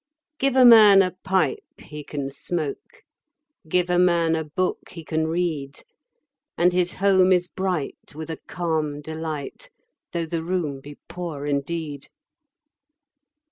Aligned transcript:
Give 0.39 0.55
a 0.55 0.65
man 0.65 1.03
a 1.03 1.13
pipe 1.23 1.59
he 1.77 2.03
can 2.03 2.31
smoke, 2.31 3.03
5 3.65 3.69
Give 3.69 3.89
a 3.91 3.99
man 3.99 4.35
a 4.35 4.43
book 4.43 4.89
he 4.89 5.03
can 5.05 5.27
read: 5.27 5.83
And 6.57 6.73
his 6.73 6.93
home 6.93 7.31
is 7.31 7.47
bright 7.47 8.15
with 8.15 8.31
a 8.31 8.37
calm 8.47 9.01
delight, 9.01 9.69
Though 10.11 10.25
the 10.25 10.41
room 10.41 10.79
be 10.81 10.97
poor 11.07 11.45
indeed. 11.45 12.07